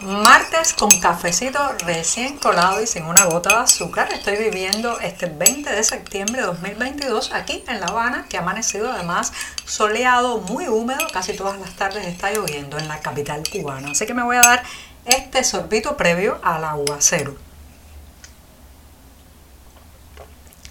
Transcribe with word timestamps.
Martes 0.00 0.74
con 0.74 0.90
cafecito 1.00 1.58
recién 1.84 2.36
colado 2.38 2.80
y 2.80 2.86
sin 2.86 3.04
una 3.04 3.24
gota 3.24 3.50
de 3.50 3.62
azúcar. 3.64 4.08
Estoy 4.12 4.36
viviendo 4.36 5.00
este 5.00 5.26
20 5.26 5.68
de 5.74 5.82
septiembre 5.82 6.40
de 6.40 6.46
2022 6.46 7.32
aquí 7.32 7.64
en 7.66 7.80
La 7.80 7.86
Habana, 7.86 8.26
que 8.28 8.36
ha 8.36 8.40
amanecido 8.42 8.92
además 8.92 9.32
soleado, 9.64 10.38
muy 10.38 10.68
húmedo. 10.68 11.04
Casi 11.12 11.32
todas 11.32 11.58
las 11.58 11.74
tardes 11.74 12.06
está 12.06 12.30
lloviendo 12.30 12.78
en 12.78 12.86
la 12.86 13.00
capital 13.00 13.42
cubana. 13.50 13.90
Así 13.90 14.06
que 14.06 14.14
me 14.14 14.22
voy 14.22 14.36
a 14.36 14.42
dar 14.42 14.62
este 15.04 15.42
sorbito 15.42 15.96
previo 15.96 16.38
al 16.44 16.64
aguacero. 16.64 17.36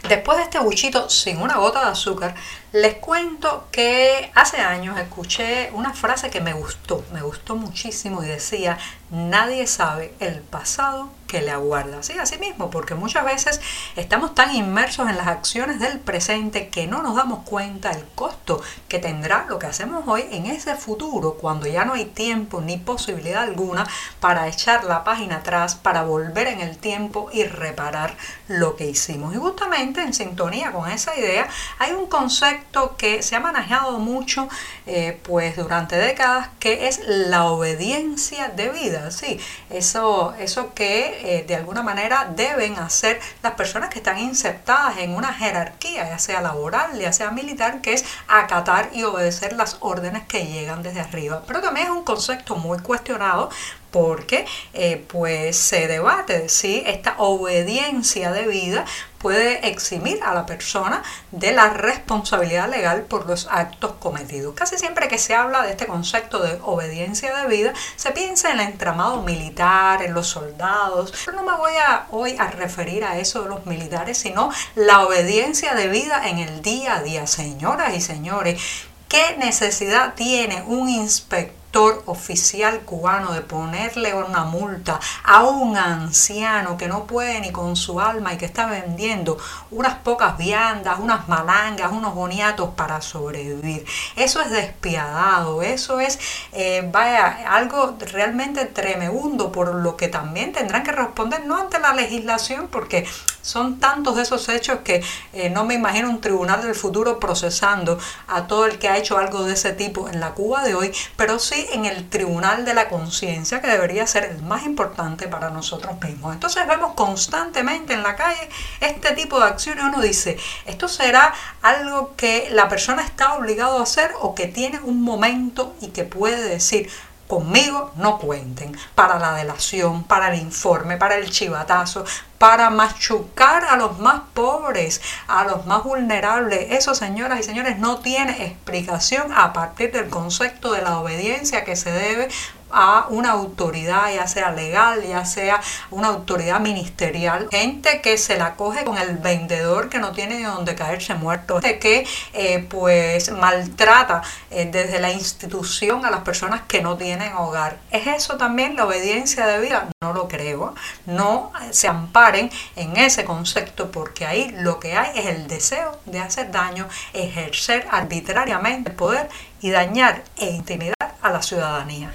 Después 0.08 0.38
de 0.38 0.46
este 0.46 0.60
buchito 0.60 1.10
sin 1.10 1.42
una 1.42 1.58
gota 1.58 1.82
de 1.82 1.92
azúcar, 1.92 2.34
les 2.82 2.96
cuento 2.98 3.68
que 3.72 4.32
hace 4.36 4.58
años 4.58 5.00
escuché 5.00 5.72
una 5.74 5.94
frase 5.94 6.30
que 6.30 6.42
me 6.42 6.54
gustó, 6.54 7.04
me 7.12 7.24
gustó 7.24 7.56
muchísimo 7.56 8.24
y 8.24 8.28
decía, 8.28 8.78
nadie 9.10 9.66
sabe 9.66 10.14
el 10.20 10.42
pasado 10.42 11.10
que 11.28 11.42
le 11.42 11.52
aguarda. 11.52 12.04
Sí, 12.04 12.14
así 12.20 12.38
mismo, 12.38 12.70
porque 12.70 12.96
muchas 12.96 13.26
veces 13.26 13.62
estamos 13.96 14.34
tan 14.34 14.56
inmersos 14.56 15.10
en 15.10 15.18
las 15.18 15.28
acciones 15.28 15.80
del 15.80 16.00
presente 16.00 16.70
que 16.70 16.88
no 16.88 17.02
nos 17.02 17.16
damos 17.16 17.44
cuenta 17.44 17.92
el 17.92 18.06
costo 18.16 18.62
que 18.88 19.00
tendrá 19.00 19.46
lo 19.50 19.60
que 19.60 19.66
hacemos 19.66 20.08
hoy 20.08 20.26
en 20.32 20.46
ese 20.46 20.76
futuro, 20.76 21.34
cuando 21.34 21.68
ya 21.68 21.84
no 21.84 21.94
hay 21.94 22.06
tiempo 22.06 22.62
ni 22.62 22.78
posibilidad 22.78 23.44
alguna 23.44 23.86
para 24.20 24.48
echar 24.48 24.86
la 24.86 25.04
página 25.04 25.38
atrás, 25.38 25.76
para 25.76 26.04
volver 26.04 26.48
en 26.48 26.62
el 26.62 26.78
tiempo 26.78 27.30
y 27.34 27.44
reparar 27.44 28.16
lo 28.48 28.76
que 28.76 28.86
hicimos. 28.86 29.34
Y 29.36 29.38
justamente 29.38 30.02
en 30.02 30.14
sintonía 30.14 30.72
con 30.72 30.90
esa 30.90 31.18
idea 31.18 31.50
hay 31.80 31.92
un 31.92 32.08
concepto 32.08 32.67
que 32.98 33.24
se 33.24 33.36
ha 33.36 33.40
manejado 33.40 34.00
mucho 34.00 34.48
eh, 34.86 35.20
pues 35.24 35.56
durante 35.56 35.96
décadas 35.98 36.50
que 36.60 36.88
es 36.88 37.02
la 37.06 37.46
obediencia 37.46 38.50
de 38.50 38.70
vida. 38.70 39.12
Sí, 39.12 39.40
eso, 39.70 40.36
eso 40.40 40.74
que 40.74 41.40
eh, 41.40 41.44
de 41.44 41.56
alguna 41.56 41.82
manera 41.82 42.32
deben 42.36 42.78
hacer 42.78 43.20
las 43.42 43.54
personas 43.54 43.90
que 43.90 44.00
están 44.00 44.20
insertadas 44.20 44.98
en 45.00 45.16
una 45.16 45.34
jerarquía, 45.34 46.08
ya 46.10 46.20
sea 46.20 46.42
laboral, 46.42 47.00
ya 47.00 47.12
sea 47.12 47.32
militar, 47.32 47.82
que 47.82 47.94
es 47.94 48.06
acatar 48.28 48.90
y 48.94 49.04
obedecer 49.04 49.54
las 49.54 49.78
órdenes 49.80 50.24
que 50.28 50.46
llegan 50.46 50.84
desde 50.84 51.02
arriba. 51.02 51.44
Pero 51.48 51.62
también 51.62 51.88
es 51.88 51.92
un 51.92 52.04
concepto 52.04 52.56
muy 52.56 52.80
cuestionado 52.80 53.50
porque 53.98 54.46
eh, 54.76 55.04
pues 55.08 55.58
se 55.58 55.88
debate 55.88 56.50
si 56.50 56.84
esta 56.86 57.16
obediencia 57.18 58.32
de 58.32 58.46
vida 58.46 58.86
puede 59.18 59.68
eximir 59.68 60.20
a 60.22 60.36
la 60.36 60.46
persona 60.46 61.02
de 61.32 61.52
la 61.52 61.70
responsabilidad 61.70 62.70
legal 62.70 63.06
por 63.06 63.26
los 63.26 63.48
actos 63.50 63.94
cometidos. 63.94 64.54
Casi 64.54 64.78
siempre 64.78 65.08
que 65.08 65.18
se 65.18 65.34
habla 65.34 65.64
de 65.64 65.72
este 65.72 65.88
concepto 65.88 66.44
de 66.44 66.60
obediencia 66.62 67.36
de 67.36 67.48
vida, 67.48 67.74
se 67.96 68.12
piensa 68.12 68.52
en 68.52 68.60
el 68.60 68.68
entramado 68.68 69.24
militar, 69.24 70.04
en 70.04 70.14
los 70.14 70.28
soldados, 70.28 71.12
pero 71.26 71.38
no 71.38 71.52
me 71.52 71.58
voy 71.58 71.74
a, 71.84 72.06
hoy 72.12 72.36
a 72.38 72.52
referir 72.52 73.04
a 73.04 73.18
eso 73.18 73.42
de 73.42 73.50
los 73.50 73.66
militares, 73.66 74.20
sino 74.20 74.52
la 74.76 75.08
obediencia 75.08 75.74
de 75.74 75.88
vida 75.88 76.30
en 76.30 76.38
el 76.38 76.62
día 76.62 76.98
a 76.98 77.02
día. 77.02 77.26
Señoras 77.26 77.96
y 77.96 78.02
señores, 78.02 78.62
¿qué 79.10 79.38
necesidad 79.40 80.14
tiene 80.14 80.62
un 80.68 80.88
inspector? 80.88 81.58
Oficial 82.06 82.82
cubano 82.82 83.34
de 83.34 83.42
ponerle 83.42 84.14
una 84.14 84.46
multa 84.46 85.00
a 85.24 85.44
un 85.44 85.78
anciano 85.78 86.76
que 86.76 86.88
no 86.88 87.06
puede 87.06 87.40
ni 87.40 87.52
con 87.52 87.76
su 87.76 88.00
alma 88.00 88.34
y 88.34 88.38
que 88.38 88.46
está 88.46 88.66
vendiendo 88.66 89.38
unas 89.70 89.96
pocas 89.96 90.38
viandas, 90.38 90.98
unas 91.00 91.28
malangas, 91.28 91.92
unos 91.92 92.16
boniatos 92.16 92.72
para 92.76 93.02
sobrevivir. 93.02 93.86
Eso 94.16 94.42
es 94.42 94.50
despiadado, 94.50 95.62
eso 95.62 96.00
es, 96.00 96.20
eh, 96.54 96.88
vaya, 96.92 97.46
algo 97.52 97.96
realmente 98.12 98.66
tremendo 98.66 99.52
por 99.52 99.76
lo 99.76 99.96
que 99.98 100.08
también 100.08 100.54
tendrán 100.54 100.84
que 100.84 100.92
responder, 100.92 101.46
no 101.46 101.58
ante 101.58 101.80
la 101.80 101.94
legislación, 101.94 102.68
porque 102.70 103.06
son 103.42 103.80
tantos 103.80 104.16
de 104.16 104.24
esos 104.24 104.50
hechos 104.50 104.80
que 104.84 105.04
eh, 105.34 105.50
no 105.50 105.64
me 105.64 105.76
imagino 105.76 106.10
un 106.10 106.22
tribunal 106.22 106.62
del 106.62 106.76
futuro 106.76 107.20
procesando 107.20 108.00
a 108.28 108.48
todo 108.48 108.66
el 108.66 108.80
que 108.80 108.90
ha 108.90 108.98
hecho 108.98 109.18
algo 109.18 109.44
de 109.44 109.54
ese 109.54 109.74
tipo 109.74 110.10
en 110.10 110.20
la 110.20 110.32
Cuba 110.32 110.64
de 110.64 110.76
hoy, 110.76 110.92
pero 111.16 111.40
sí 111.40 111.57
en 111.72 111.86
el 111.86 112.10
tribunal 112.10 112.66
de 112.66 112.74
la 112.74 112.90
conciencia, 112.90 113.62
que 113.62 113.68
debería 113.68 114.06
ser 114.08 114.26
el 114.26 114.42
más 114.44 114.64
importante 114.64 115.28
para 115.28 115.50
nosotros 115.50 116.00
mismos. 116.02 116.34
Entonces 116.34 116.68
vemos 116.68 116.94
constantemente 116.94 117.94
en 117.94 118.04
la 118.04 118.16
calle 118.16 118.50
este 118.80 119.14
tipo 119.14 119.40
de 119.40 119.46
acciones. 119.46 119.84
Uno 119.84 120.02
dice, 120.02 120.38
¿esto 120.66 120.88
será 120.88 121.34
algo 121.62 122.16
que 122.16 122.50
la 122.52 122.70
persona 122.70 123.04
está 123.04 123.36
obligado 123.36 123.80
a 123.80 123.84
hacer 123.84 124.12
o 124.22 124.36
que 124.36 124.48
tiene 124.48 124.80
un 124.80 125.02
momento 125.02 125.76
y 125.82 125.88
que 125.88 126.04
puede 126.04 126.48
decir, 126.48 126.90
conmigo 127.28 127.92
no 127.96 128.18
cuenten 128.20 128.78
para 128.96 129.20
la 129.20 129.34
delación, 129.34 130.04
para 130.04 130.34
el 130.34 130.40
informe, 130.40 130.98
para 130.98 131.16
el 131.16 131.30
chivatazo, 131.30 132.06
para 132.38 132.70
machucar 132.70 133.66
a 133.66 133.76
los 133.76 134.00
más 134.00 134.22
pobres, 134.34 135.02
a 135.28 135.44
los 135.44 135.66
más 135.66 135.84
vulnerables. 135.84 136.72
Eso, 136.72 136.96
señoras 136.96 137.40
y 137.40 137.44
señores, 137.44 137.80
no 137.80 138.00
tiene 138.00 138.46
explicación 138.46 139.32
a 139.36 139.54
partir 139.54 139.92
del 139.92 140.10
concepto 140.10 140.72
de 140.72 140.82
la 140.82 141.00
obediencia 141.00 141.64
que 141.64 141.76
se 141.76 141.92
debe 141.92 142.30
a 142.72 143.08
una 143.10 143.32
autoridad, 143.32 144.14
ya 144.14 144.28
sea 144.28 144.52
legal, 144.52 145.04
ya 145.04 145.26
sea 145.26 145.62
una 145.92 146.10
autoridad 146.10 146.60
ministerial, 146.60 147.48
gente 147.52 148.02
que 148.02 148.18
se 148.18 148.38
la 148.38 148.56
coge 148.56 148.84
con 148.84 148.98
el 148.98 149.18
vendedor 149.18 149.90
que 149.90 150.00
no 150.00 150.12
tiene 150.12 150.38
de 150.38 150.46
dónde 150.46 150.76
caerse 150.76 151.14
muerto, 151.16 151.62
gente 151.62 151.80
que 151.80 152.08
eh, 152.34 152.66
pues 152.70 153.32
maltrata 153.32 154.22
eh, 154.52 154.68
desde 154.72 155.00
la 155.00 155.12
institución 155.12 156.06
a 156.06 156.12
las 156.12 156.22
personas 156.22 156.62
que 156.68 156.82
no 156.82 156.98
tienen 156.98 157.34
hogar. 157.34 157.78
¿Es 157.92 158.08
eso 158.08 158.38
también 158.38 158.76
la 158.76 158.86
obediencia 158.86 159.46
de 159.46 159.60
vida? 159.60 159.88
No 160.02 160.14
lo 160.14 160.28
creo. 160.28 160.76
No 161.06 161.52
se 161.72 161.88
amparen 161.88 162.50
en 162.76 162.98
ese 162.98 163.26
concepto 163.26 163.92
porque 163.92 164.26
ahí 164.26 164.54
lo 164.60 164.80
que 164.80 164.96
hay 164.96 165.18
es 165.20 165.26
el 165.28 165.48
deseo 165.48 166.00
de 166.06 166.20
hacer 166.20 166.52
daño, 166.52 166.88
ejercer 167.14 167.88
arbitrariamente 167.92 168.90
el 168.90 168.96
poder 168.96 169.30
y 169.62 169.70
dañar 169.72 170.24
e 170.38 170.50
intimidar 170.52 170.96
a 171.22 171.32
la 171.32 171.42
ciudadanía. 171.42 172.14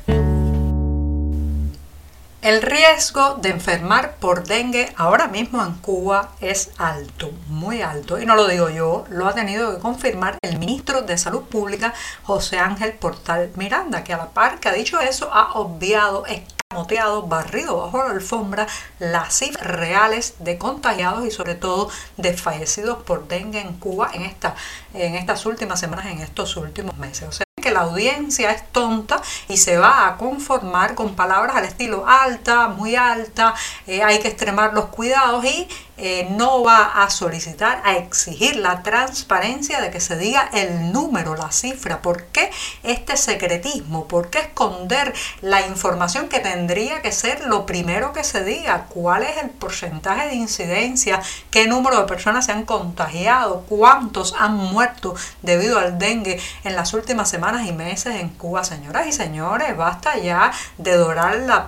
El 2.43 2.61
riesgo 2.61 3.37
de 3.37 3.51
enfermar 3.51 4.17
por 4.17 4.43
dengue 4.43 4.93
ahora 4.97 5.29
mismo 5.29 5.63
en 5.63 5.75
Cuba 5.75 6.33
es 6.41 6.73
alto, 6.77 7.31
muy 7.47 7.83
alto, 7.83 8.19
y 8.19 8.27
no 8.27 8.35
lo 8.35 8.49
digo 8.49 8.69
yo, 8.69 9.05
lo 9.11 9.29
ha 9.29 9.33
tenido 9.33 9.73
que 9.73 9.81
confirmar 9.81 10.39
el 10.43 10.59
ministro 10.59 11.03
de 11.03 11.17
Salud 11.19 11.43
Pública, 11.43 11.95
José 12.25 12.59
Ángel 12.59 12.95
Portal 12.95 13.53
Miranda, 13.55 14.03
que 14.03 14.13
a 14.13 14.17
la 14.17 14.31
par 14.31 14.59
que 14.59 14.69
ha 14.69 14.73
dicho 14.73 14.99
eso, 14.99 15.33
ha 15.33 15.53
obviado, 15.53 16.27
escamoteado, 16.27 17.23
barrido 17.29 17.77
bajo 17.77 17.99
la 17.99 18.11
alfombra 18.11 18.67
las 18.99 19.39
cifras 19.39 19.65
reales 19.65 20.35
de 20.41 20.59
contagiados 20.59 21.25
y 21.25 21.31
sobre 21.31 21.55
todo 21.55 21.91
de 22.17 22.37
fallecidos 22.37 23.05
por 23.05 23.29
dengue 23.29 23.61
en 23.61 23.75
Cuba 23.75 24.11
en, 24.15 24.23
esta, 24.23 24.57
en 24.95 25.15
estas 25.15 25.47
últimas 25.47 25.79
semanas, 25.79 26.07
en 26.07 26.19
estos 26.19 26.57
últimos 26.57 26.99
meses 26.99 27.43
que 27.63 27.71
la 27.71 27.81
audiencia 27.81 28.51
es 28.51 28.71
tonta 28.71 29.23
y 29.49 29.57
se 29.57 29.79
va 29.79 30.07
a 30.07 30.19
conformar 30.19 30.95
con 30.95 31.15
palabras 31.15 31.57
al 31.57 31.65
estilo 31.65 32.05
alta, 32.07 32.69
muy 32.69 32.95
alta, 32.95 33.55
eh, 33.87 34.03
hay 34.03 34.19
que 34.21 34.29
extremar 34.29 34.75
los 34.75 34.87
cuidados 34.87 35.43
y 35.47 35.67
eh, 35.99 36.27
no 36.31 36.63
va 36.63 37.03
a 37.03 37.11
solicitar, 37.11 37.83
a 37.85 37.97
exigir 37.97 38.57
la 38.57 38.83
transparencia 38.83 39.81
de 39.81 39.91
que 39.91 40.01
se 40.01 40.17
diga 40.17 40.49
el 40.53 40.91
número, 40.93 41.37
la 41.37 41.53
cifra. 41.53 42.01
¿Por 42.01 42.25
qué 42.25 42.51
este 42.83 43.17
secretismo? 43.17 44.09
¿Por 44.09 44.31
qué 44.31 44.39
esconder 44.39 45.13
la 45.43 45.67
información 45.67 46.29
que 46.29 46.41
tendría 46.41 47.03
que 47.03 47.13
ser 47.13 47.45
lo 47.47 47.67
primero 47.67 48.13
que 48.13 48.25
se 48.25 48.43
diga? 48.43 48.87
¿Cuál 48.89 49.25
es 49.25 49.37
el 49.43 49.51
porcentaje 49.51 50.29
de 50.29 50.35
incidencia? 50.35 51.21
¿Qué 51.51 51.67
número 51.67 52.01
de 52.01 52.07
personas 52.07 52.47
se 52.47 52.53
han 52.53 52.65
contagiado? 52.65 53.65
¿Cuántos 53.69 54.35
han 54.39 54.57
muerto 54.57 55.15
debido 55.43 55.79
al 55.79 55.99
dengue 55.99 56.41
en 56.65 56.75
las 56.75 56.95
últimas 56.95 57.29
semanas 57.29 57.67
y 57.67 57.73
meses 57.73 58.17
en 58.17 58.31
Cuba? 58.31 58.65
Señoras 58.65 59.07
y 59.07 59.13
señores, 59.13 59.77
basta 59.77 60.17
ya 60.19 60.53
de 60.79 60.97
dorar 60.97 61.37
la, 61.37 61.67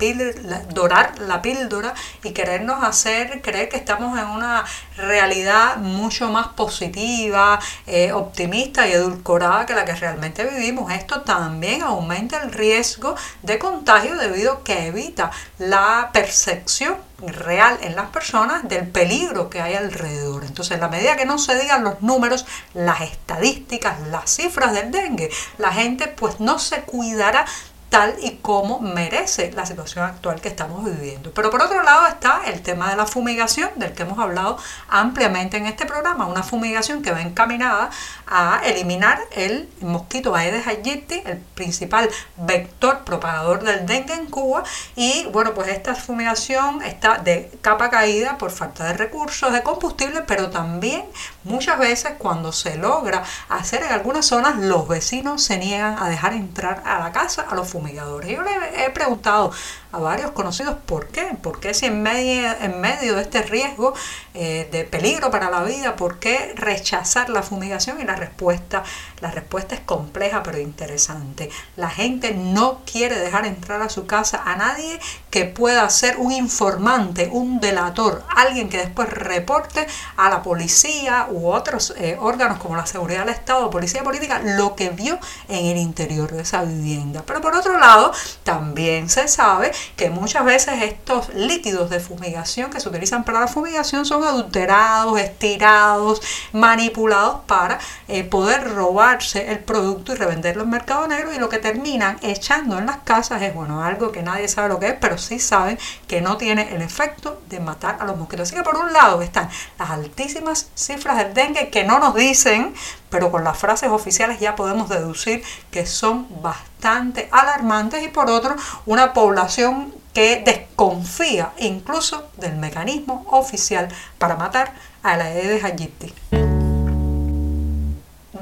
dorar 0.71 1.19
la 1.19 1.43
píldora 1.43 1.95
y 2.23 2.31
querernos 2.31 2.83
hacer 2.83 3.43
creer 3.43 3.69
que 3.69 3.77
estamos 3.77 4.14
en 4.19 4.27
una 4.27 4.65
realidad 4.97 5.77
mucho 5.77 6.31
más 6.31 6.49
positiva, 6.49 7.59
eh, 7.87 8.13
optimista 8.13 8.87
y 8.87 8.93
edulcorada 8.93 9.67
que 9.67 9.75
la 9.75 9.85
que 9.85 9.95
realmente 9.95 10.45
vivimos. 10.45 10.93
Esto 10.93 11.23
también 11.23 11.83
aumenta 11.83 12.43
el 12.43 12.53
riesgo 12.53 13.15
de 13.43 13.59
contagio 13.59 14.17
debido 14.17 14.53
a 14.53 14.65
que 14.65 14.87
evita 14.87 15.31
la 15.59 16.11
percepción 16.13 16.97
real 17.19 17.79
en 17.81 17.97
las 17.97 18.11
personas 18.11 18.69
del 18.69 18.89
peligro 18.89 19.49
que 19.49 19.61
hay 19.61 19.75
alrededor. 19.75 20.45
Entonces, 20.45 20.75
en 20.75 20.81
la 20.81 20.89
medida 20.89 21.17
que 21.17 21.27
no 21.27 21.39
se 21.39 21.59
digan 21.59 21.85
los 21.85 22.03
números, 22.03 22.45
las 22.75 23.01
estadísticas, 23.03 24.01
las 24.09 24.35
cifras 24.35 24.73
del 24.73 24.91
dengue, 24.91 25.31
la 25.59 25.73
gente 25.73 26.09
pues 26.09 26.41
no 26.41 26.59
se 26.59 26.83
cuidará 26.83 27.47
tal 27.95 28.17
y 28.21 28.39
como 28.39 28.81
merece 28.81 29.53
la 29.53 29.65
situación 29.65 30.05
actual 30.05 30.41
que 30.41 30.49
estamos 30.49 30.85
viviendo. 30.85 31.31
Pero 31.33 31.49
por 31.49 31.63
otro 31.63 31.81
lado 31.85 32.09
está 32.09 32.41
el 32.47 32.61
tema 32.61 32.91
de 32.91 32.97
la 32.97 33.07
fumigación, 33.07 33.71
del 33.77 33.93
que 33.93 34.03
hemos 34.03 34.19
hablado 34.19 34.59
ampliamente 34.89 35.59
en 35.59 35.67
este 35.67 35.87
programa, 35.87 36.27
una 36.27 36.43
fumigación 36.43 37.03
que 37.03 37.13
va 37.13 37.23
encaminada 37.23 37.91
a 38.27 38.63
eliminar 38.65 39.21
el 39.31 39.69
mosquito 39.81 40.35
Aedes 40.35 40.67
aegypti, 40.67 41.23
el 41.25 41.39
principal 41.39 42.11
vector 42.37 43.05
propagador 43.05 43.63
del 43.63 43.87
dengue 43.87 44.15
en 44.15 44.27
Cuba, 44.27 44.65
y 44.97 45.27
bueno, 45.27 45.55
pues 45.55 45.69
esta 45.69 45.95
fumigación 45.95 46.83
está 46.83 47.19
de 47.19 47.49
capa 47.61 47.91
caída 47.91 48.39
por 48.39 48.51
falta 48.51 48.87
de 48.87 48.95
recursos, 48.95 49.53
de 49.53 49.63
combustible, 49.63 50.23
pero 50.23 50.51
también 50.51 51.05
muchas 51.45 51.79
veces 51.79 52.15
cuando 52.19 52.51
se 52.51 52.77
logra 52.77 53.23
hacer 53.49 53.85
en 53.85 53.93
algunas 53.93 54.27
zonas, 54.27 54.57
los 54.57 54.89
vecinos 54.89 55.45
se 55.45 55.59
niegan 55.59 55.97
a 55.97 56.09
dejar 56.09 56.33
entrar 56.33 56.83
a 56.85 56.99
la 56.99 57.13
casa 57.13 57.47
a 57.49 57.55
los 57.55 57.69
Yo 57.93 58.21
le 58.21 58.85
he 58.85 58.91
preguntado 58.91 59.53
a 59.95 59.99
varios 59.99 60.31
conocidos 60.33 60.77
por 60.87 61.09
qué, 61.09 61.37
por 61.43 61.61
qué 61.61 61.75
si 61.75 61.87
en 61.87 62.03
medio, 62.03 62.51
en 62.61 62.81
medio 62.81 63.17
de 63.17 63.23
este 63.23 63.43
riesgo 63.43 63.95
eh, 64.35 64.69
de 64.73 64.85
peligro 64.85 65.31
para 65.31 65.51
la 65.51 65.63
vida, 65.63 65.97
por 65.97 66.19
qué 66.19 66.53
rechazar 66.57 67.31
la 67.31 67.43
fumigación 67.43 68.01
y 68.01 68.05
la 68.05 68.17
respuesta, 68.17 68.83
la 69.21 69.31
respuesta 69.31 69.75
es 69.75 69.81
compleja 69.81 70.43
pero 70.43 70.59
interesante. 70.59 71.51
La 71.77 71.91
gente 71.91 72.33
no 72.35 72.81
quiere 72.91 73.19
dejar 73.19 73.47
entrar 73.47 73.83
a 73.83 73.89
su 73.89 74.07
casa 74.07 74.43
a 74.45 74.57
nadie 74.57 74.99
que 75.31 75.45
pueda 75.45 75.89
ser 75.91 76.17
un 76.19 76.33
informante, 76.33 77.29
un 77.33 77.61
delator, 77.61 78.25
alguien 78.37 78.69
que 78.69 78.79
después 78.79 79.09
reporte 79.11 79.87
a 80.17 80.29
la 80.31 80.43
policía 80.43 81.29
u 81.31 81.49
otros 81.49 81.95
eh, 81.97 82.17
órganos 82.21 82.59
como 82.59 82.77
la 82.77 82.87
seguridad 82.87 83.21
del 83.21 83.35
Estado 83.35 83.71
policía 83.71 84.03
política 84.03 84.41
lo 84.45 84.75
que 84.75 84.91
vio 84.91 85.19
en 85.49 85.67
el 85.67 85.77
interior 85.79 86.33
de 86.33 86.43
esa 86.43 86.63
vivienda. 86.63 87.23
Pero 87.27 87.41
por 87.41 87.55
otro 87.55 87.79
lado, 87.79 88.13
también 88.43 89.09
se 89.09 89.29
sabe 89.29 89.73
que 89.97 90.11
muchas 90.11 90.45
veces 90.45 90.83
estos 90.83 91.33
líquidos 91.35 91.91
de 91.91 92.01
fumigación 92.01 92.71
que 92.71 92.81
se 92.81 92.89
utilizan 92.89 93.25
para 93.25 93.41
la 93.41 93.49
fumigación 93.49 94.05
son 94.05 94.25
adulterados, 94.25 95.19
estirados, 95.19 96.23
manipulados 96.53 97.41
para 97.47 97.79
eh, 98.09 98.25
poder 98.25 98.75
robarse 98.75 99.51
el 99.51 99.59
producto 99.59 100.13
y 100.13 100.17
revenderlo 100.17 100.65
en 100.65 100.71
mercado 100.71 101.07
negro 101.07 101.33
y 101.33 101.39
lo 101.39 101.49
que 101.49 101.59
terminan 101.59 102.19
echando 102.23 102.79
en 102.79 102.87
las 102.87 102.99
casas 102.99 103.43
es 103.43 103.55
bueno 103.55 103.83
algo 103.83 104.13
que 104.13 104.23
nadie 104.23 104.49
sabe 104.49 104.69
lo 104.69 104.79
que 104.79 104.89
es 104.89 104.97
pero 105.01 105.19
sí 105.19 105.39
saben 105.39 105.79
que 106.07 106.21
no 106.21 106.37
tiene 106.37 106.75
el 106.75 106.83
efecto 106.83 107.41
de 107.49 107.61
matar 107.61 107.99
a 108.01 108.05
los 108.05 108.17
mosquitos. 108.17 108.49
Así 108.49 108.57
que 108.57 108.63
por 108.63 108.77
un 108.77 108.93
lado 108.93 109.23
están 109.23 109.49
las 109.79 109.91
altísimas 109.91 110.69
cifras 110.75 111.17
del 111.19 111.35
dengue 111.35 111.71
que 111.71 111.85
no 111.85 111.99
nos 111.99 112.15
dicen 112.15 112.75
pero 113.11 113.31
con 113.31 113.45
las 113.45 113.57
frases 113.57 113.91
oficiales 113.91 114.41
ya 114.41 114.57
podemos 114.57 114.89
deducir 114.89 115.45
que 115.71 115.87
son 115.87 116.27
bastante 116.43 116.74
alarmantes 116.85 118.03
y 118.03 118.09
por 118.09 118.31
otro 118.31 118.57
una 118.87 119.13
población 119.13 119.95
que 120.13 120.43
desconfía 120.45 121.53
incluso 121.59 122.29
del 122.37 122.57
mecanismo 122.57 123.27
oficial 123.31 123.89
para 124.19 124.37
matar 124.37 124.75
a 125.03 125.17
la 125.17 125.25
Aedes 125.25 125.65
aegypti 125.65 126.15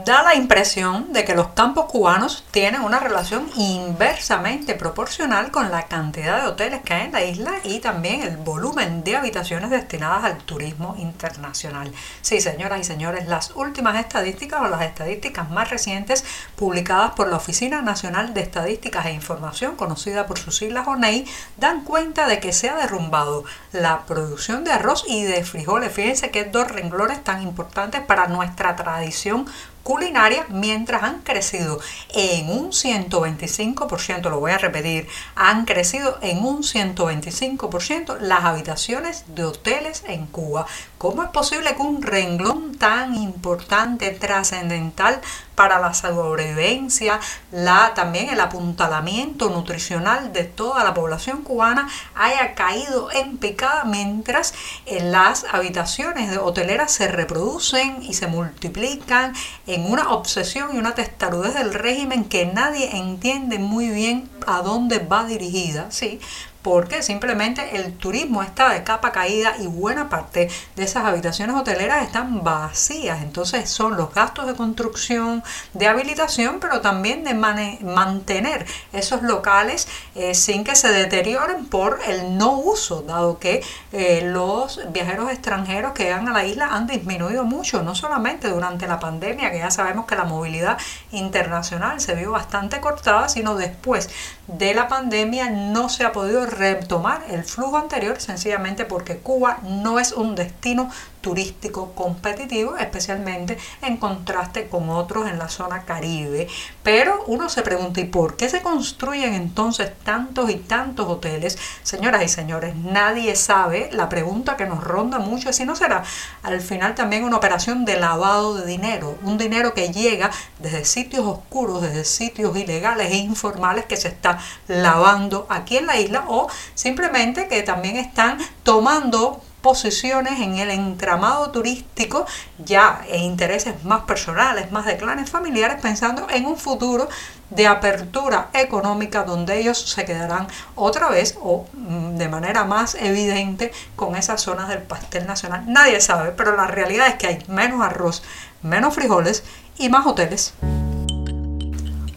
da 0.04 0.22
la 0.22 0.34
impresión 0.34 1.12
de 1.12 1.24
que 1.24 1.34
los 1.34 1.48
campos 1.48 1.86
cubanos 1.86 2.44
tienen 2.50 2.82
una 2.82 2.98
relación 2.98 3.48
inversamente 3.56 4.74
proporcional 4.74 5.50
con 5.50 5.70
la 5.70 5.86
cantidad 5.86 6.40
de 6.40 6.48
hoteles 6.48 6.82
que 6.82 6.94
hay 6.94 7.06
en 7.06 7.12
la 7.12 7.24
isla 7.24 7.52
y 7.64 7.78
también 7.80 8.22
el 8.22 8.36
volumen 8.36 9.04
de 9.04 9.16
habitaciones 9.16 9.70
destinadas 9.70 10.24
al 10.24 10.38
turismo 10.38 10.96
internacional. 10.98 11.92
Sí, 12.20 12.40
señoras 12.40 12.80
y 12.80 12.84
señores, 12.84 13.28
las 13.28 13.52
últimas 13.54 13.98
estadísticas 13.98 14.60
o 14.62 14.68
las 14.68 14.82
estadísticas 14.82 15.50
más 15.50 15.70
recientes 15.70 16.24
publicadas 16.56 17.12
por 17.12 17.28
la 17.28 17.36
Oficina 17.36 17.82
Nacional 17.82 18.34
de 18.34 18.40
Estadísticas 18.40 19.06
e 19.06 19.12
Información, 19.12 19.76
conocida 19.76 20.26
por 20.26 20.38
sus 20.38 20.56
siglas 20.56 20.88
ONEI, 20.88 21.26
dan 21.58 21.84
cuenta 21.84 22.26
de 22.26 22.40
que 22.40 22.52
se 22.52 22.68
ha 22.68 22.76
derrumbado 22.76 23.44
la 23.72 24.04
producción 24.06 24.64
de 24.64 24.72
arroz 24.72 25.04
y 25.06 25.22
de 25.22 25.44
frijoles. 25.44 25.92
Fíjense 25.92 26.30
que 26.30 26.44
dos 26.44 26.68
renglones 26.68 27.22
tan 27.22 27.42
importantes 27.42 28.00
para 28.00 28.26
nuestra 28.26 28.76
tradición 28.76 29.46
culinaria 29.82 30.46
mientras 30.48 31.02
han 31.02 31.20
crecido 31.22 31.80
en 32.14 32.50
un 32.50 32.70
125%, 32.70 34.30
lo 34.30 34.40
voy 34.40 34.52
a 34.52 34.58
repetir, 34.58 35.08
han 35.34 35.64
crecido 35.64 36.18
en 36.22 36.44
un 36.44 36.62
125% 36.62 38.18
las 38.20 38.44
habitaciones 38.44 39.24
de 39.28 39.44
hoteles 39.44 40.04
en 40.06 40.26
Cuba. 40.26 40.66
¿Cómo 40.98 41.22
es 41.22 41.30
posible 41.30 41.74
que 41.74 41.82
un 41.82 42.02
renglón 42.02 42.76
tan 42.76 43.14
importante, 43.14 44.10
trascendental 44.10 45.20
para 45.54 45.78
la 45.78 45.94
sobrevivencia, 45.94 47.20
la, 47.50 47.92
también 47.94 48.30
el 48.30 48.40
apuntalamiento 48.40 49.50
nutricional 49.50 50.32
de 50.32 50.44
toda 50.44 50.84
la 50.84 50.94
población 50.94 51.42
cubana 51.42 51.88
haya 52.14 52.54
caído 52.54 53.10
en 53.12 53.36
picada 53.38 53.84
mientras 53.84 54.54
en 54.86 55.12
las 55.12 55.44
habitaciones 55.52 56.30
de 56.30 56.38
hoteleras 56.38 56.92
se 56.92 57.08
reproducen 57.08 58.02
y 58.02 58.14
se 58.14 58.26
multiplican 58.26 59.34
en 59.66 59.90
una 59.90 60.10
obsesión 60.10 60.74
y 60.74 60.78
una 60.78 60.94
testarudez 60.94 61.54
del 61.54 61.74
régimen 61.74 62.24
que 62.24 62.46
nadie 62.46 62.96
entiende 62.96 63.58
muy 63.58 63.88
bien 63.88 64.30
a 64.46 64.62
dónde 64.62 64.98
va 64.98 65.24
dirigida, 65.24 65.90
¿sí? 65.90 66.20
Porque 66.62 67.02
simplemente 67.02 67.76
el 67.76 67.92
turismo 67.94 68.42
está 68.42 68.70
de 68.70 68.84
capa 68.84 69.12
caída 69.12 69.54
y 69.58 69.66
buena 69.66 70.08
parte 70.08 70.48
de 70.76 70.84
esas 70.84 71.04
habitaciones 71.04 71.56
hoteleras 71.56 72.04
están 72.04 72.44
vacías. 72.44 73.22
Entonces 73.22 73.68
son 73.68 73.96
los 73.96 74.14
gastos 74.14 74.46
de 74.46 74.54
construcción, 74.54 75.42
de 75.74 75.88
habilitación, 75.88 76.58
pero 76.60 76.80
también 76.80 77.24
de 77.24 77.34
mantener 77.34 78.66
esos 78.92 79.22
locales 79.22 79.88
eh, 80.14 80.34
sin 80.34 80.64
que 80.64 80.76
se 80.76 80.88
deterioren 80.88 81.66
por 81.66 82.00
el 82.06 82.38
no 82.38 82.58
uso, 82.58 83.02
dado 83.02 83.38
que 83.38 83.62
eh, 83.92 84.22
los 84.24 84.80
viajeros 84.92 85.30
extranjeros 85.30 85.92
que 85.92 86.04
llegan 86.04 86.28
a 86.28 86.32
la 86.32 86.44
isla 86.44 86.68
han 86.72 86.86
disminuido 86.86 87.44
mucho, 87.44 87.82
no 87.82 87.94
solamente 87.94 88.48
durante 88.48 88.86
la 88.86 89.00
pandemia, 89.00 89.50
que 89.50 89.58
ya 89.58 89.70
sabemos 89.70 90.06
que 90.06 90.14
la 90.14 90.24
movilidad 90.24 90.78
internacional 91.10 92.00
se 92.00 92.14
vio 92.14 92.30
bastante 92.30 92.80
cortada, 92.80 93.28
sino 93.28 93.56
después 93.56 94.08
de 94.46 94.74
la 94.74 94.88
pandemia 94.88 95.50
no 95.50 95.88
se 95.88 96.04
ha 96.04 96.12
podido 96.12 96.46
retomar 96.52 97.24
el 97.28 97.44
flujo 97.44 97.76
anterior 97.76 98.20
sencillamente 98.20 98.84
porque 98.84 99.18
Cuba 99.18 99.58
no 99.62 99.98
es 99.98 100.12
un 100.12 100.34
destino 100.34 100.90
turístico 101.22 101.92
competitivo, 101.94 102.76
especialmente 102.76 103.56
en 103.80 103.96
contraste 103.96 104.68
con 104.68 104.90
otros 104.90 105.28
en 105.28 105.38
la 105.38 105.48
zona 105.48 105.84
caribe. 105.84 106.48
Pero 106.82 107.24
uno 107.28 107.48
se 107.48 107.62
pregunta, 107.62 108.00
¿y 108.00 108.04
por 108.04 108.36
qué 108.36 108.48
se 108.48 108.60
construyen 108.60 109.32
entonces 109.32 109.92
tantos 110.04 110.50
y 110.50 110.56
tantos 110.56 111.08
hoteles? 111.08 111.56
Señoras 111.82 112.24
y 112.24 112.28
señores, 112.28 112.74
nadie 112.76 113.34
sabe. 113.36 113.88
La 113.92 114.08
pregunta 114.08 114.56
que 114.56 114.66
nos 114.66 114.82
ronda 114.82 115.20
mucho 115.20 115.48
es 115.48 115.56
si 115.56 115.64
no 115.64 115.76
será 115.76 116.02
al 116.42 116.60
final 116.60 116.94
también 116.94 117.24
una 117.24 117.36
operación 117.36 117.84
de 117.84 117.98
lavado 117.98 118.54
de 118.54 118.66
dinero, 118.66 119.16
un 119.22 119.38
dinero 119.38 119.72
que 119.74 119.92
llega 119.92 120.30
desde 120.58 120.84
sitios 120.84 121.24
oscuros, 121.24 121.82
desde 121.82 122.04
sitios 122.04 122.56
ilegales 122.56 123.12
e 123.12 123.16
informales 123.16 123.84
que 123.84 123.96
se 123.96 124.08
está 124.08 124.40
lavando 124.66 125.46
aquí 125.48 125.76
en 125.76 125.86
la 125.86 126.00
isla 126.00 126.24
o 126.26 126.41
simplemente 126.74 127.48
que 127.48 127.62
también 127.62 127.96
están 127.96 128.38
tomando 128.62 129.42
posiciones 129.62 130.40
en 130.40 130.56
el 130.58 130.70
entramado 130.70 131.50
turístico 131.50 132.26
ya 132.58 133.02
en 133.08 133.22
intereses 133.22 133.84
más 133.84 134.02
personales, 134.02 134.72
más 134.72 134.84
de 134.84 134.96
clanes 134.96 135.30
familiares, 135.30 135.80
pensando 135.80 136.26
en 136.28 136.44
un 136.44 136.56
futuro 136.56 137.08
de 137.48 137.66
apertura 137.66 138.48
económica 138.54 139.22
donde 139.22 139.58
ellos 139.58 139.78
se 139.78 140.04
quedarán 140.04 140.48
otra 140.74 141.08
vez 141.08 141.38
o 141.40 141.66
mm, 141.72 142.16
de 142.16 142.28
manera 142.28 142.64
más 142.64 142.96
evidente 142.96 143.72
con 143.94 144.16
esas 144.16 144.40
zonas 144.42 144.68
del 144.68 144.82
pastel 144.82 145.26
nacional. 145.26 145.64
Nadie 145.66 146.00
sabe, 146.00 146.32
pero 146.32 146.56
la 146.56 146.66
realidad 146.66 147.06
es 147.08 147.14
que 147.14 147.28
hay 147.28 147.44
menos 147.48 147.82
arroz, 147.82 148.22
menos 148.62 148.94
frijoles 148.94 149.44
y 149.78 149.88
más 149.88 150.06
hoteles. 150.06 150.54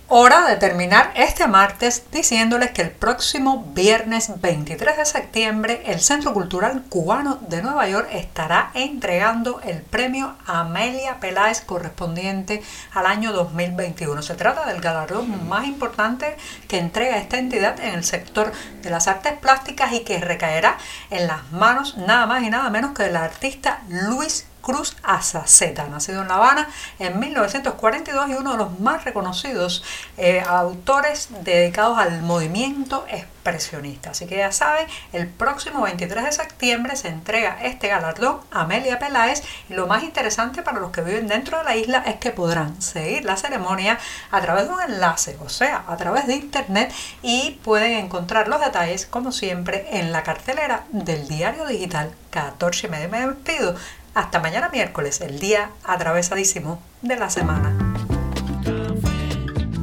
Hora 0.08 0.48
de 0.48 0.56
terminar 0.58 1.12
este 1.16 1.48
martes 1.48 2.04
diciéndoles 2.12 2.70
que 2.70 2.84
el 2.84 2.92
próximo 2.92 3.66
viernes 3.74 4.40
23 4.40 4.98
de 4.98 5.06
septiembre 5.06 5.82
el 5.88 6.00
Centro 6.00 6.32
Cultural 6.32 6.84
Cubano 6.90 7.40
de 7.50 7.64
Nueva 7.64 7.90
York 7.90 8.10
estará 8.12 8.70
entregando 8.76 9.62
el 9.62 9.82
premio 9.82 10.36
Amelia 10.46 11.20
Peláez 11.20 11.62
correspondiente 11.62 12.62
al 12.94 13.08
año 13.08 13.34
2021. 13.34 14.22
Se 14.22 14.36
trata 14.36 14.68
del 14.68 14.80
galardón 14.80 15.50
más 15.50 15.66
importante 15.66 16.38
que 16.68 16.78
entrega 16.78 17.18
esta 17.18 17.40
entidad 17.40 17.80
en 17.80 17.96
el 17.96 18.04
sector 18.04 18.52
de 18.84 18.92
las 18.92 19.08
artes 19.08 19.34
plásticas 19.34 19.92
y 19.92 20.02
que 20.02 20.20
recaerá 20.20 20.78
en 21.10 21.26
las 21.26 21.52
manos 21.52 21.98
nada 21.98 22.28
más 22.28 22.44
y 22.44 22.52
nada 22.52 22.70
menos 22.70 22.92
que 22.92 23.02
del 23.02 23.16
artista 23.16 23.82
Luis 23.90 24.46
Cruz 24.66 24.98
Azaceta, 25.04 25.88
nacido 25.88 26.24
en 26.24 26.28
La 26.28 26.38
Habana 26.38 26.68
en 26.98 27.20
1942 27.20 28.30
y 28.30 28.34
uno 28.34 28.54
de 28.54 28.58
los 28.58 28.80
más 28.80 29.04
reconocidos 29.04 29.84
eh, 30.18 30.42
autores 30.42 31.30
dedicados 31.44 32.00
al 32.00 32.24
movimiento 32.24 33.06
expresionista. 33.08 34.10
Así 34.10 34.26
que 34.26 34.38
ya 34.38 34.52
saben, 34.52 34.88
el 35.14 35.28
próximo 35.28 35.84
23 35.84 36.26
de 36.26 36.32
septiembre 36.32 36.96
se 36.96 37.10
entrega 37.10 37.60
este 37.62 37.90
galardón 37.90 38.40
a 38.50 38.62
Amelia 38.62 38.98
Peláez 38.98 39.44
lo 39.70 39.86
más 39.86 40.04
interesante 40.04 40.64
para 40.64 40.80
los 40.80 40.90
que 40.90 41.02
viven 41.02 41.28
dentro 41.28 41.60
de 41.60 41.64
la 41.64 41.76
isla 41.76 42.04
es 42.08 42.16
que 42.16 42.32
podrán 42.32 42.82
seguir 42.82 43.24
la 43.24 43.38
ceremonia 43.38 44.00
a 44.32 44.42
través 44.42 44.68
de 44.68 44.74
un 44.74 44.82
enlace, 44.82 45.38
o 45.46 45.50
sea, 45.50 45.84
a 45.88 45.96
través 45.96 46.26
de 46.26 46.38
internet 46.38 46.92
y 47.22 47.60
pueden 47.64 47.94
encontrar 48.04 48.48
los 48.48 48.62
detalles 48.62 49.06
como 49.06 49.32
siempre 49.32 49.86
en 49.92 50.12
la 50.12 50.24
cartelera 50.24 50.86
del 50.90 51.28
diario 51.28 51.68
digital 51.68 52.16
14 52.32 52.88
y 52.88 52.90
medio. 52.90 53.10
Me 53.10 53.28
despido. 53.28 53.76
Hasta 54.16 54.40
mañana 54.40 54.70
miércoles, 54.70 55.20
el 55.20 55.40
día 55.40 55.72
atravesadísimo 55.84 56.80
de 57.02 57.18
la 57.18 57.30
semana. 57.30 57.76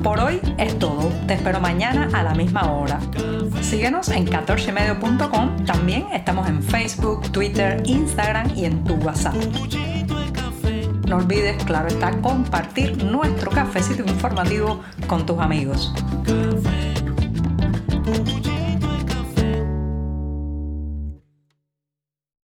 Por 0.03 0.21
hoy 0.21 0.41
es 0.57 0.79
todo. 0.79 1.13
Te 1.27 1.35
espero 1.35 1.61
mañana 1.61 2.09
a 2.15 2.23
la 2.23 2.35
misma 2.35 2.73
hora. 2.73 2.99
Síguenos 3.61 4.09
en 4.09 4.27
14medio.com. 4.27 5.67
También 5.67 6.07
estamos 6.15 6.49
en 6.49 6.63
Facebook, 6.63 7.31
Twitter, 7.31 7.83
Instagram 7.85 8.57
y 8.57 8.65
en 8.65 8.83
tu 8.85 8.95
WhatsApp. 8.95 9.35
No 11.07 11.19
olvides, 11.19 11.63
claro 11.65 11.89
está, 11.89 12.13
compartir 12.23 13.05
nuestro 13.05 13.51
cafecito 13.51 14.03
informativo 14.03 14.81
con 15.09 15.27
tus 15.27 15.39
amigos. 15.41 15.93